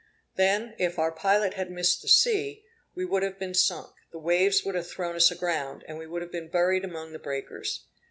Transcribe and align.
Then, 0.35 0.73
if 0.79 0.97
our 0.97 1.11
pilot 1.11 1.53
had 1.53 1.69
missed 1.69 2.01
the 2.01 2.07
sea, 2.07 2.63
we 2.95 3.05
would 3.05 3.21
have 3.21 3.37
been 3.37 3.53
sunk; 3.53 3.93
the 4.11 4.17
waves 4.17 4.65
would 4.65 4.73
have 4.73 4.87
thrown 4.89 5.15
us 5.15 5.29
aground, 5.29 5.85
and 5.87 5.99
we 5.99 6.07
would 6.07 6.23
have 6.23 6.31
been 6.31 6.49
buried 6.49 6.83
among 6.83 7.11
the 7.11 7.19
breakers. 7.19 7.85